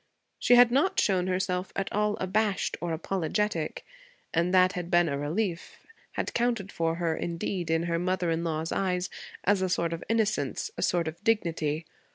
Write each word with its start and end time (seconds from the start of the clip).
She 0.39 0.55
had 0.55 0.71
not 0.71 0.99
shown 0.99 1.27
herself 1.27 1.71
at 1.75 1.93
all 1.93 2.17
abashed 2.17 2.75
or 2.81 2.91
apologetic, 2.91 3.85
and 4.33 4.51
that 4.51 4.73
had 4.73 4.89
been 4.89 5.07
a 5.07 5.15
relief; 5.15 5.85
had 6.13 6.33
counted 6.33 6.71
for 6.71 6.95
her, 6.95 7.15
indeed, 7.15 7.69
in 7.69 7.83
her 7.83 7.99
mother 7.99 8.31
in 8.31 8.43
law's 8.43 8.71
eyes, 8.71 9.11
as 9.43 9.61
a 9.61 9.69
sort 9.69 9.93
of 9.93 10.03
innocence, 10.09 10.71
a 10.75 10.81
sort 10.81 11.07
of 11.07 11.23
dignity. 11.23 11.85